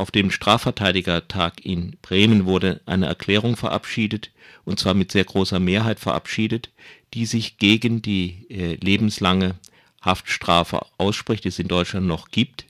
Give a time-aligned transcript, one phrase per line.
[0.00, 4.30] auf dem Strafverteidigertag in Bremen wurde eine Erklärung verabschiedet,
[4.64, 6.70] und zwar mit sehr großer Mehrheit verabschiedet,
[7.12, 9.56] die sich gegen die äh, lebenslange
[10.00, 12.64] Haftstrafe ausspricht, die es in Deutschland noch gibt.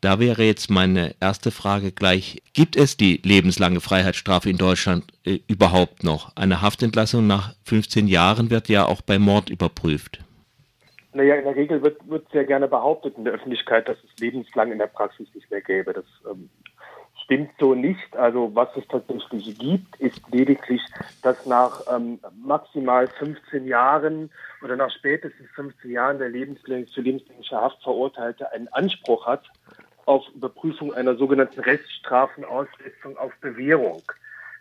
[0.00, 5.38] Da wäre jetzt meine erste Frage gleich, gibt es die lebenslange Freiheitsstrafe in Deutschland äh,
[5.46, 6.34] überhaupt noch?
[6.34, 10.23] Eine Haftentlassung nach 15 Jahren wird ja auch bei Mord überprüft.
[11.14, 14.72] Naja, in der Regel wird, wird sehr gerne behauptet in der Öffentlichkeit, dass es lebenslang
[14.72, 15.92] in der Praxis nicht mehr gäbe.
[15.92, 16.50] Das ähm,
[17.22, 18.16] stimmt so nicht.
[18.16, 20.82] Also was es tatsächlich gibt, ist lediglich,
[21.22, 24.30] dass nach ähm, maximal 15 Jahren
[24.62, 29.44] oder nach spätestens 15 Jahren der lebenslänglich zu lebenslänglicher Haft Verurteilte einen Anspruch hat
[30.06, 34.02] auf Überprüfung einer sogenannten Reststrafenaussetzung auf Bewährung.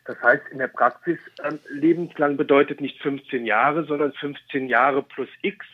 [0.06, 5.30] Das heißt, in der Praxis ähm, lebenslang bedeutet nicht 15 Jahre, sondern 15 Jahre plus
[5.42, 5.66] X.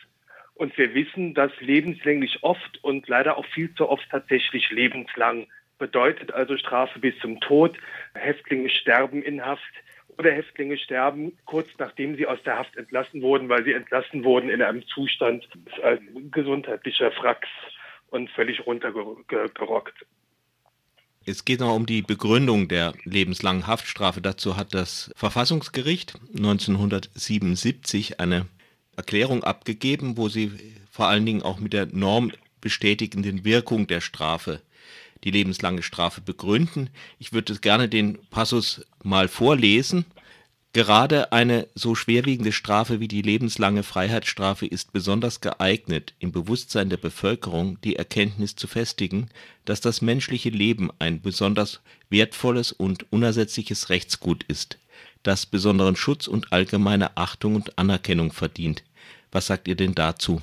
[0.60, 5.46] Und wir wissen, dass lebenslänglich oft und leider auch viel zu oft tatsächlich lebenslang
[5.78, 7.78] bedeutet, also Strafe bis zum Tod.
[8.12, 9.72] Häftlinge sterben in Haft
[10.18, 14.50] oder Häftlinge sterben kurz nachdem sie aus der Haft entlassen wurden, weil sie entlassen wurden
[14.50, 15.48] in einem Zustand
[15.82, 17.48] als gesundheitlicher Fracks
[18.10, 20.04] und völlig runtergerockt.
[21.24, 24.20] Es geht noch um die Begründung der lebenslangen Haftstrafe.
[24.20, 28.46] Dazu hat das Verfassungsgericht 1977 eine
[29.00, 30.52] Erklärung abgegeben, wo sie
[30.90, 34.60] vor allen Dingen auch mit der normbestätigenden Wirkung der Strafe
[35.24, 36.90] die lebenslange Strafe begründen.
[37.18, 40.04] Ich würde gerne den Passus mal vorlesen.
[40.72, 46.96] Gerade eine so schwerwiegende Strafe wie die lebenslange Freiheitsstrafe ist besonders geeignet, im Bewusstsein der
[46.96, 49.28] Bevölkerung die Erkenntnis zu festigen,
[49.64, 54.78] dass das menschliche Leben ein besonders wertvolles und unersetzliches Rechtsgut ist,
[55.24, 58.84] das besonderen Schutz und allgemeine Achtung und Anerkennung verdient.
[59.32, 60.40] Was sagt ihr denn dazu?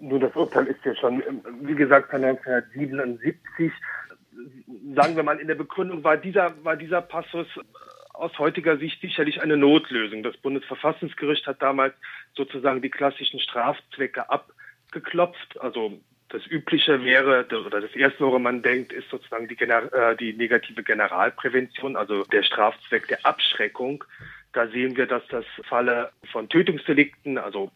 [0.00, 1.22] Nun, das Urteil ist ja schon,
[1.62, 3.72] wie gesagt, von 1977.
[4.94, 7.46] Sagen wir mal, in der Begründung war dieser, war dieser Passus
[8.12, 10.22] aus heutiger Sicht sicherlich eine Notlösung.
[10.22, 11.94] Das Bundesverfassungsgericht hat damals
[12.36, 15.60] sozusagen die klassischen Strafzwecke abgeklopft.
[15.60, 20.16] Also das Übliche wäre, oder das Erste, woran man denkt, ist sozusagen die, Gener äh,
[20.16, 24.04] die negative Generalprävention, also der Strafzweck der Abschreckung.
[24.52, 27.70] Da sehen wir, dass das Falle von Tötungsdelikten, also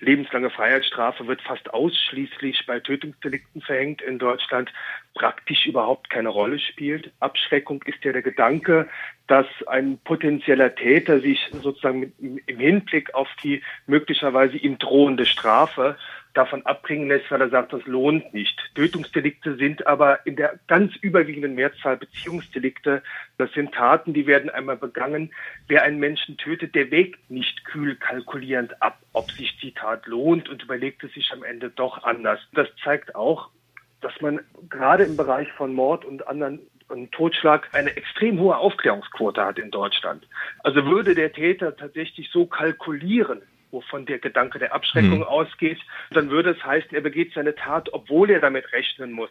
[0.00, 4.72] lebenslange Freiheitsstrafe wird fast ausschließlich bei Tötungsdelikten verhängt in Deutschland,
[5.14, 7.12] praktisch überhaupt keine Rolle spielt.
[7.20, 8.88] Abschreckung ist ja der Gedanke,
[9.26, 15.96] dass ein potenzieller Täter sich sozusagen im Hinblick auf die möglicherweise ihm drohende Strafe
[16.34, 18.56] davon abbringen lässt, weil er sagt, das lohnt nicht.
[18.74, 23.02] Tötungsdelikte sind aber in der ganz überwiegenden Mehrzahl Beziehungsdelikte.
[23.38, 25.32] Das sind Taten, die werden einmal begangen.
[25.66, 30.48] Wer einen Menschen tötet, der wägt nicht kühl kalkulierend ab, ob sich die Tat lohnt
[30.48, 32.40] und überlegt es sich am Ende doch anders.
[32.52, 33.50] Das zeigt auch,
[34.00, 39.44] dass man gerade im Bereich von Mord und anderen und Totschlag eine extrem hohe Aufklärungsquote
[39.44, 40.26] hat in Deutschland.
[40.60, 45.22] Also würde der Täter tatsächlich so kalkulieren, wovon der Gedanke der Abschreckung hm.
[45.22, 45.78] ausgeht,
[46.10, 49.30] dann würde es heißen, er begeht seine Tat, obwohl er damit rechnen muss,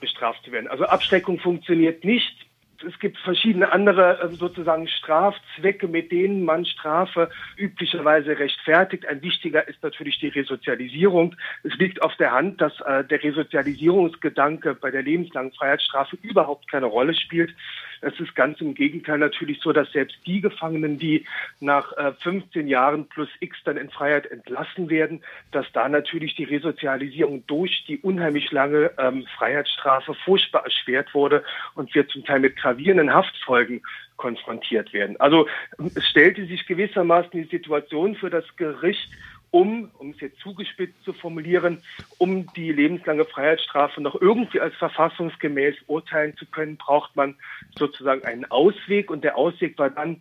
[0.00, 0.68] bestraft zu werden.
[0.68, 2.46] Also Abschreckung funktioniert nicht
[2.86, 9.06] es gibt verschiedene andere ähm, sozusagen Strafzwecke, mit denen man Strafe üblicherweise rechtfertigt.
[9.06, 11.36] Ein wichtiger ist natürlich die Resozialisierung.
[11.62, 16.86] Es liegt auf der Hand, dass äh, der Resozialisierungsgedanke bei der lebenslangen Freiheitsstrafe überhaupt keine
[16.86, 17.54] Rolle spielt.
[18.04, 21.24] Es ist ganz im Gegenteil natürlich so, dass selbst die Gefangenen, die
[21.60, 25.22] nach 15 äh, Jahren plus X dann in Freiheit entlassen werden,
[25.52, 31.44] dass da natürlich die Resozialisierung durch die unheimlich lange ähm, Freiheitsstrafe furchtbar erschwert wurde
[31.74, 33.82] und wir zum Teil mit gravierenden Haftfolgen
[34.16, 35.18] konfrontiert werden.
[35.20, 35.48] Also
[35.94, 39.10] es stellte sich gewissermaßen die Situation für das Gericht
[39.54, 41.80] um, um es jetzt zugespitzt zu formulieren,
[42.18, 47.36] um die lebenslange Freiheitsstrafe noch irgendwie als verfassungsgemäß urteilen zu können, braucht man
[47.78, 49.12] sozusagen einen Ausweg.
[49.12, 50.20] Und der Ausweg war dann,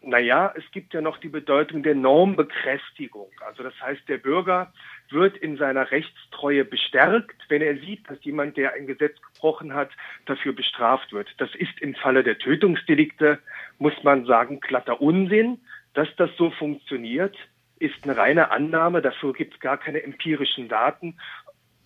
[0.00, 3.28] naja, es gibt ja noch die Bedeutung der Normbekräftigung.
[3.46, 4.72] Also das heißt, der Bürger
[5.10, 9.90] wird in seiner Rechtstreue bestärkt, wenn er sieht, dass jemand, der ein Gesetz gebrochen hat,
[10.24, 11.28] dafür bestraft wird.
[11.36, 13.38] Das ist im Falle der Tötungsdelikte,
[13.78, 15.60] muss man sagen, glatter Unsinn,
[15.92, 17.36] dass das so funktioniert
[17.82, 21.18] ist eine reine Annahme, dafür gibt es gar keine empirischen Daten,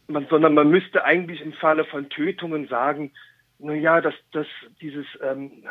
[0.08, 3.12] man, sondern man müsste eigentlich im Falle von Tötungen sagen,
[3.58, 4.46] naja, dass, dass
[4.82, 5.64] dieses ähm,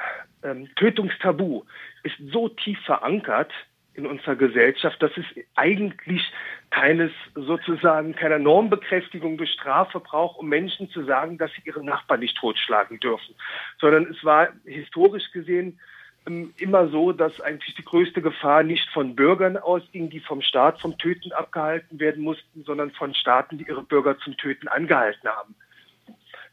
[0.43, 1.63] ähm, Tötungstabu
[2.03, 3.51] ist so tief verankert
[3.93, 5.25] in unserer Gesellschaft, dass es
[5.55, 6.21] eigentlich
[6.71, 12.19] keines sozusagen keiner Normbekräftigung durch Strafe braucht, um Menschen zu sagen, dass sie ihre Nachbarn
[12.19, 13.35] nicht totschlagen dürfen,
[13.79, 15.79] sondern es war historisch gesehen
[16.25, 20.97] immer so, dass eigentlich die größte Gefahr nicht von Bürgern ausging, die vom Staat vom
[20.97, 25.55] Töten abgehalten werden mussten, sondern von Staaten, die ihre Bürger zum Töten angehalten haben.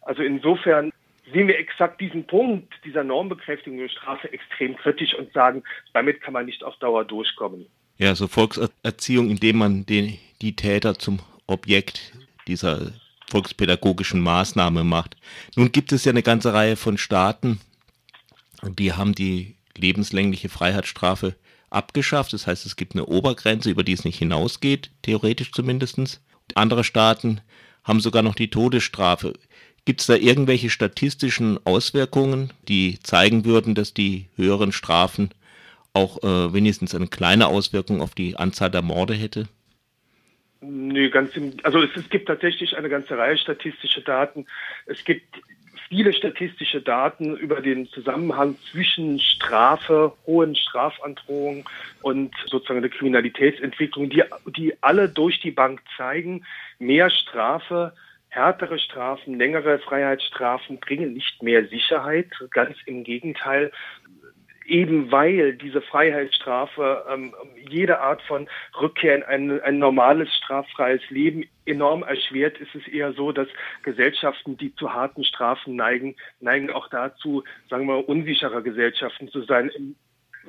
[0.03, 0.93] Also insofern
[1.33, 5.63] sehen wir exakt diesen Punkt dieser Normbekräftigung der Strafe extrem kritisch und sagen,
[5.95, 7.67] damit kann man nicht auf Dauer durchkommen.
[7.97, 12.13] Ja, so Volkserziehung, indem man den, die Täter zum Objekt
[12.47, 12.93] dieser
[13.31, 15.17] volkspädagogischen Maßnahme macht.
[15.57, 17.61] Nun gibt es ja eine ganze Reihe von Staaten,
[18.63, 21.37] die haben die lebenslängliche Freiheitsstrafe
[21.71, 22.33] abgeschafft.
[22.33, 26.21] Das heißt, es gibt eine Obergrenze, über die es nicht hinausgeht, theoretisch zumindest.
[26.55, 27.41] Andere Staaten
[27.85, 29.35] haben sogar noch die Todesstrafe.
[29.85, 35.31] Gibt es da irgendwelche statistischen Auswirkungen, die zeigen würden, dass die höheren Strafen
[35.93, 39.49] auch äh, wenigstens eine kleine Auswirkung auf die Anzahl der Morde hätte?
[40.61, 44.47] Nee, ganz im, also es, es gibt tatsächlich eine ganze Reihe statistischer Daten.
[44.87, 45.41] Es gibt
[45.93, 51.65] viele statistische Daten über den Zusammenhang zwischen Strafe, hohen Strafandrohungen
[52.01, 54.25] und sozusagen der Kriminalitätsentwicklung, die,
[54.57, 56.47] die alle durch die Bank zeigen,
[56.79, 57.93] mehr Strafe,
[58.31, 62.31] härtere Strafen, längere Freiheitsstrafen bringen nicht mehr Sicherheit.
[62.53, 63.71] Ganz im Gegenteil,
[64.73, 67.35] eben weil diese Freiheitsstrafe ähm,
[67.69, 68.49] jede Art von
[68.81, 73.49] Rückkehr in ein, ein normales straffreies Leben enorm erschwert, ist es eher so, dass
[73.83, 79.69] Gesellschaften, die zu harten Strafen neigen, neigen auch dazu, sagen wir, unsichere Gesellschaften zu sein.
[79.69, 79.95] Im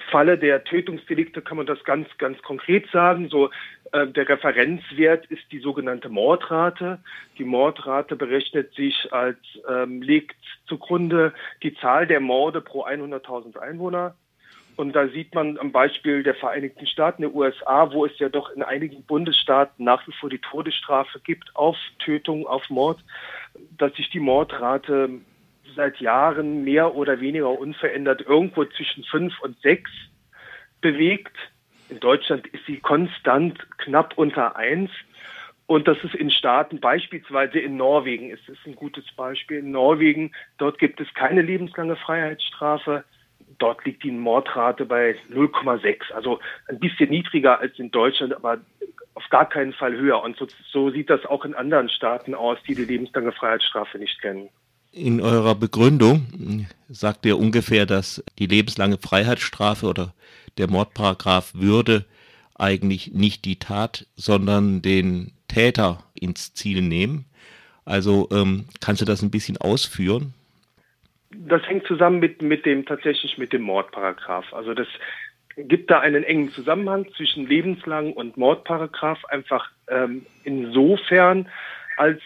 [0.09, 3.27] Falle der Tötungsdelikte kann man das ganz, ganz konkret sagen.
[3.29, 3.51] So,
[3.93, 6.99] äh, der Referenzwert ist die sogenannte Mordrate.
[7.37, 9.37] Die Mordrate berechnet sich als,
[9.69, 10.35] ähm, legt
[10.65, 14.15] zugrunde die Zahl der Morde pro 100.000 Einwohner.
[14.75, 18.49] Und da sieht man am Beispiel der Vereinigten Staaten, der USA, wo es ja doch
[18.49, 22.99] in einigen Bundesstaaten nach wie vor die Todesstrafe gibt auf Tötung, auf Mord,
[23.77, 25.21] dass sich die Mordrate
[25.75, 29.91] seit Jahren mehr oder weniger unverändert irgendwo zwischen fünf und sechs
[30.81, 31.35] bewegt.
[31.89, 34.89] In Deutschland ist sie konstant knapp unter eins.
[35.65, 39.59] Und das ist in Staaten, beispielsweise in Norwegen, ist es ein gutes Beispiel.
[39.59, 43.03] In Norwegen, dort gibt es keine lebenslange Freiheitsstrafe.
[43.59, 48.59] Dort liegt die Mordrate bei 0,6, also ein bisschen niedriger als in Deutschland, aber
[49.13, 50.21] auf gar keinen Fall höher.
[50.21, 54.19] Und so, so sieht das auch in anderen Staaten aus, die die lebenslange Freiheitsstrafe nicht
[54.21, 54.49] kennen.
[54.91, 60.13] In eurer Begründung sagt ihr ungefähr, dass die lebenslange Freiheitsstrafe oder
[60.57, 62.05] der Mordparagraph würde
[62.55, 67.25] eigentlich nicht die Tat, sondern den Täter ins Ziel nehmen.
[67.85, 70.33] Also ähm, kannst du das ein bisschen ausführen?
[71.31, 74.53] Das hängt zusammen mit, mit dem tatsächlich mit dem Mordparagraph.
[74.53, 74.87] Also das
[75.57, 81.49] gibt da einen engen Zusammenhang zwischen lebenslang und Mordparagraph einfach ähm, insofern,
[81.97, 82.21] als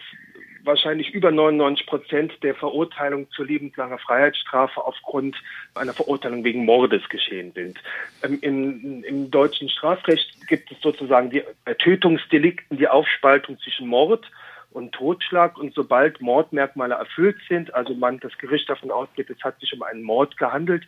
[0.64, 5.36] wahrscheinlich über 99 Prozent der Verurteilung zur lebenslanger Freiheitsstrafe aufgrund
[5.74, 7.78] einer Verurteilung wegen Mordes geschehen sind.
[8.22, 14.30] Ähm, im, Im deutschen Strafrecht gibt es sozusagen die, bei Tötungsdelikten die Aufspaltung zwischen Mord
[14.70, 15.58] und Totschlag.
[15.58, 19.82] Und sobald Mordmerkmale erfüllt sind, also man das Gericht davon ausgeht, es hat sich um
[19.82, 20.84] einen Mord gehandelt,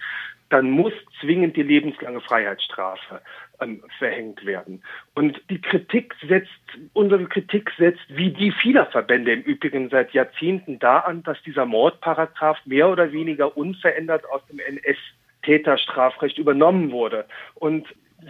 [0.49, 3.21] dann muss zwingend die lebenslange Freiheitsstrafe
[3.99, 4.83] verhängt werden.
[5.15, 6.51] Und die Kritik setzt,
[6.93, 11.67] unsere Kritik setzt, wie die vieler Verbände im Übrigen seit Jahrzehnten da an, dass dieser
[11.67, 17.27] Mordparagraph mehr oder weniger unverändert aus dem NS-Täterstrafrecht übernommen wurde.
[17.55, 17.87] Und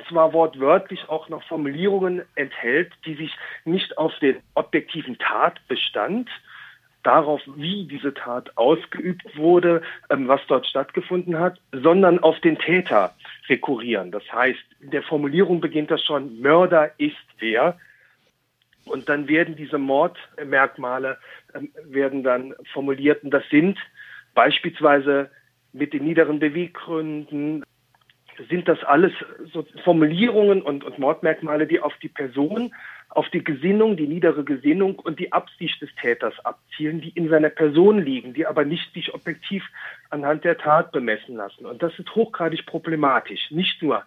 [0.08, 6.28] zwar wortwörtlich auch noch Formulierungen enthält, die sich nicht auf den objektiven Tatbestand,
[7.02, 13.14] darauf, wie diese Tat ausgeübt wurde, ähm, was dort stattgefunden hat, sondern auf den Täter
[13.48, 14.10] rekurrieren.
[14.10, 17.78] Das heißt, in der Formulierung beginnt das schon, Mörder ist wer.
[18.84, 21.18] Und dann werden diese Mordmerkmale
[21.54, 23.22] ähm, werden dann formuliert.
[23.22, 23.78] Und das sind
[24.34, 25.30] beispielsweise
[25.72, 27.62] mit den niederen Beweggründen,
[28.48, 29.12] sind das alles
[29.52, 32.74] so Formulierungen und, und Mordmerkmale, die auf die Person,
[33.08, 37.50] auf die Gesinnung, die niedere Gesinnung und die Absicht des Täters abzielen, die in seiner
[37.50, 39.64] Person liegen, die aber nicht sich objektiv
[40.10, 41.66] anhand der Tat bemessen lassen.
[41.66, 43.50] Und das ist hochgradig problematisch.
[43.50, 44.04] Nicht nur,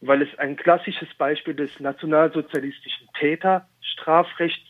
[0.00, 4.66] weil es ein klassisches Beispiel des nationalsozialistischen Täterstrafrechts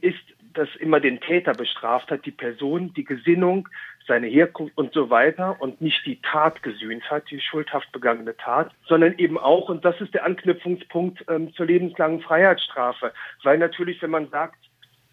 [0.00, 0.18] ist,
[0.54, 3.68] das immer den Täter bestraft hat, die Person, die Gesinnung,
[4.06, 8.72] seine Herkunft und so weiter und nicht die Tat gesühnt hat, die schuldhaft begangene Tat,
[8.86, 14.10] sondern eben auch, und das ist der Anknüpfungspunkt ähm, zur lebenslangen Freiheitsstrafe, weil natürlich, wenn
[14.10, 14.58] man sagt,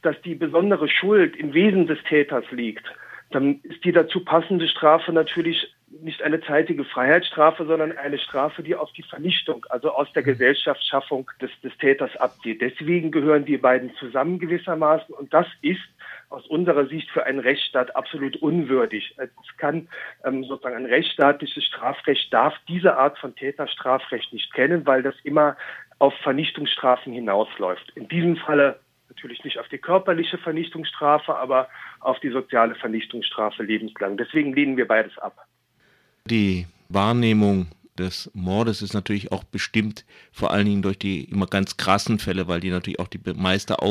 [0.02, 2.86] dass die besondere Schuld im Wesen des Täters liegt,
[3.32, 8.76] dann ist die dazu passende Strafe natürlich nicht eine zeitige Freiheitsstrafe, sondern eine Strafe, die
[8.76, 12.62] auf die Vernichtung, also aus der Gesellschaftsschaffung des, des Täters abgeht.
[12.62, 15.82] Deswegen gehören die beiden zusammen gewissermaßen und das ist
[16.34, 19.16] aus unserer Sicht für einen Rechtsstaat absolut unwürdig.
[19.18, 19.88] Es kann
[20.26, 25.56] ähm, sozusagen ein rechtsstaatliches Strafrecht darf diese Art von Täterstrafrecht nicht kennen, weil das immer
[26.00, 27.92] auf Vernichtungsstrafen hinausläuft.
[27.96, 34.18] In diesem Falle Natürlich nicht auf die körperliche Vernichtungsstrafe, aber auf die soziale Vernichtungsstrafe lebenslang.
[34.18, 35.46] Deswegen lehnen wir beides ab.
[36.26, 41.78] Die Wahrnehmung des Mordes ist natürlich auch bestimmt vor allen Dingen durch die immer ganz
[41.78, 43.84] krassen Fälle, weil die natürlich auch die meiste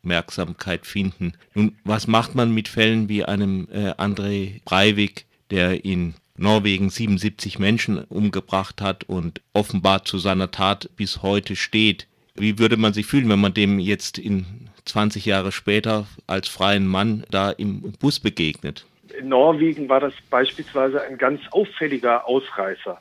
[0.00, 1.34] Aufmerksamkeit finden.
[1.54, 7.58] Nun, was macht man mit Fällen wie einem äh, André Breivik, der in Norwegen 77
[7.58, 12.06] Menschen umgebracht hat und offenbar zu seiner Tat bis heute steht?
[12.34, 14.46] Wie würde man sich fühlen, wenn man dem jetzt in
[14.86, 18.86] 20 Jahre später als freien Mann da im Bus begegnet?
[19.18, 22.98] In Norwegen war das beispielsweise ein ganz auffälliger Ausreißer.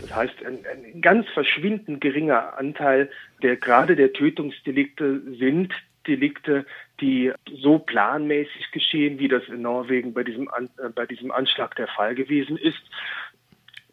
[0.00, 0.58] Das heißt, ein,
[0.94, 3.08] ein ganz verschwindend geringer Anteil
[3.42, 5.72] der gerade der Tötungsdelikte sind
[6.06, 6.66] Delikte,
[7.00, 11.74] die so planmäßig geschehen, wie das in Norwegen bei diesem, An äh, bei diesem Anschlag
[11.76, 12.82] der Fall gewesen ist.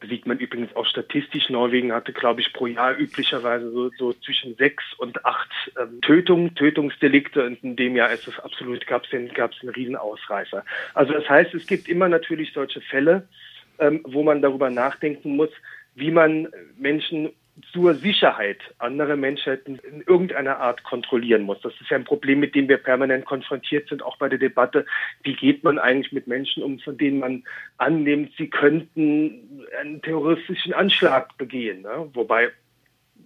[0.08, 1.50] Sieht man übrigens auch statistisch.
[1.50, 6.56] Norwegen hatte, glaube ich, pro Jahr üblicherweise so, so zwischen sechs und acht ähm, Tötungen,
[6.56, 7.46] Tötungsdelikte.
[7.46, 10.66] Und in dem Jahr ist es absolut, gab es einen, einen Riesenausreißer.
[10.96, 13.28] Also das heißt, es gibt immer natürlich solche Fälle,
[13.78, 15.52] ähm, wo man darüber nachdenken muss,
[15.94, 17.32] wie man Menschen
[17.74, 21.60] zur Sicherheit anderer Menschen in irgendeiner Art kontrollieren muss.
[21.62, 24.86] Das ist ja ein Problem, mit dem wir permanent konfrontiert sind, auch bei der Debatte,
[25.24, 27.44] wie geht man eigentlich mit Menschen um, von denen man
[27.78, 31.82] annimmt, sie könnten einen terroristischen Anschlag begehen.
[31.82, 32.10] Ne?
[32.14, 32.52] Wobei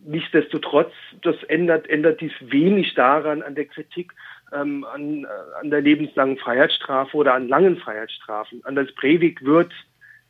[0.05, 0.91] nichtsdestotrotz,
[1.22, 4.12] das ändert, ändert dies wenig daran an der Kritik
[4.53, 5.27] ähm, an, äh,
[5.62, 8.63] an der lebenslangen Freiheitsstrafe oder an langen Freiheitsstrafen.
[8.65, 9.74] Anders Breivik wird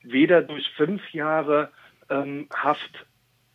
[0.03, 1.71] weder durch fünf Jahre
[2.09, 3.05] ähm, Haft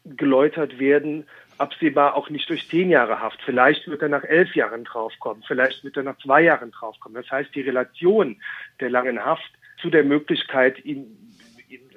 [0.04, 1.26] geläutert werden,
[1.58, 3.40] absehbar auch nicht durch zehn Jahre Haft.
[3.42, 7.20] Vielleicht wird er nach elf Jahren draufkommen, vielleicht wird er nach zwei Jahren draufkommen.
[7.20, 8.40] Das heißt, die Relation
[8.80, 11.36] der langen Haft zu der Möglichkeit, ihn,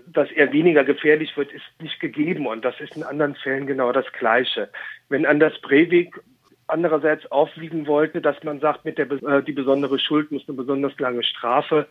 [0.07, 2.45] dass er weniger gefährlich wird, ist nicht gegeben.
[2.45, 4.69] Und das ist in anderen Fällen genau das Gleiche.
[5.09, 6.19] Wenn Anders Breivik
[6.73, 10.97] andererseits aufwiegen wollte, dass man sagt, mit der äh, die besondere Schuld muss eine besonders
[10.99, 11.87] lange Strafe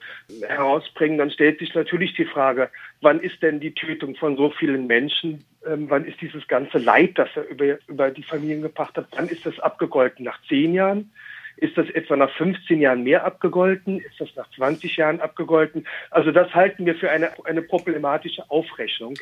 [0.47, 2.69] herausbringen, dann stellt sich natürlich die Frage,
[3.01, 7.13] wann ist denn die Tötung von so vielen Menschen, ähm, wann ist dieses ganze Leid,
[7.17, 10.25] das er über, über die Familien gebracht hat, wann ist das abgegolten?
[10.25, 11.13] Nach zehn Jahren?
[11.59, 14.01] Ist das etwa nach 15 Jahren mehr abgegolten?
[14.01, 15.87] Ist das nach 20 Jahren abgegolten?
[16.11, 19.15] Also das halten wir für eine, eine problematische Aufrechnung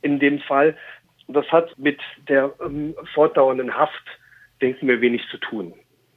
[0.00, 0.74] in dem Fall.
[1.28, 4.02] Das hat mit der ähm, fortdauernden Haft
[4.62, 5.74] denken wir, wenig zu tun.